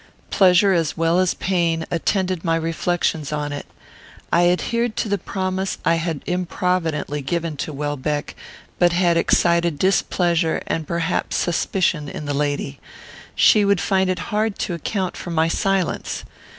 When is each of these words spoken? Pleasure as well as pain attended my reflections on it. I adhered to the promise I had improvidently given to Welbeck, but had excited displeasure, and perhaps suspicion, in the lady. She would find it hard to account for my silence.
Pleasure 0.31 0.73
as 0.73 0.97
well 0.97 1.19
as 1.19 1.35
pain 1.35 1.85
attended 1.91 2.43
my 2.43 2.55
reflections 2.55 3.31
on 3.31 3.53
it. 3.53 3.67
I 4.33 4.49
adhered 4.49 4.97
to 4.97 5.09
the 5.09 5.19
promise 5.19 5.77
I 5.85 5.93
had 6.01 6.23
improvidently 6.25 7.21
given 7.21 7.55
to 7.57 7.71
Welbeck, 7.71 8.35
but 8.79 8.93
had 8.93 9.15
excited 9.15 9.77
displeasure, 9.77 10.63
and 10.65 10.87
perhaps 10.87 11.35
suspicion, 11.37 12.09
in 12.09 12.25
the 12.25 12.33
lady. 12.33 12.79
She 13.35 13.63
would 13.63 13.79
find 13.79 14.09
it 14.09 14.17
hard 14.33 14.57
to 14.65 14.73
account 14.73 15.15
for 15.15 15.29
my 15.29 15.47
silence. 15.47 16.25